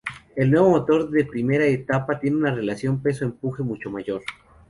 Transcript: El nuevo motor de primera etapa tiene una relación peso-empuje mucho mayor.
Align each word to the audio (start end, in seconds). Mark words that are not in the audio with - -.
El 0.35 0.49
nuevo 0.49 0.71
motor 0.71 1.11
de 1.11 1.25
primera 1.25 1.63
etapa 1.67 2.19
tiene 2.19 2.37
una 2.37 2.55
relación 2.55 3.03
peso-empuje 3.03 3.61
mucho 3.61 3.91
mayor. 3.91 4.23